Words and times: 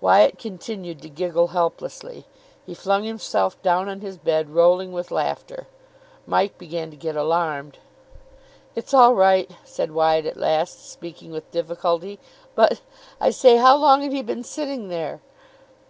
Wyatt 0.00 0.38
continued 0.38 1.02
to 1.02 1.10
giggle 1.10 1.48
helplessly. 1.48 2.24
He 2.64 2.72
flung 2.72 3.04
himself 3.04 3.60
down 3.60 3.90
on 3.90 4.00
his 4.00 4.16
bed, 4.16 4.48
rolling 4.48 4.90
with 4.90 5.10
laughter. 5.10 5.66
Mike 6.26 6.56
began 6.56 6.90
to 6.92 6.96
get 6.96 7.14
alarmed. 7.14 7.76
"It's 8.74 8.94
all 8.94 9.14
right," 9.14 9.50
said 9.64 9.90
Wyatt 9.92 10.24
at 10.24 10.38
last, 10.38 10.90
speaking 10.90 11.30
with 11.30 11.50
difficulty. 11.50 12.18
"But, 12.54 12.80
I 13.20 13.28
say, 13.28 13.58
how 13.58 13.76
long 13.76 14.00
had 14.00 14.12
he 14.14 14.22
been 14.22 14.44
sitting 14.44 14.88
there?" 14.88 15.20